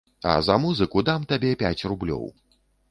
[0.29, 2.29] А за музыку дам табе пяць рублёў.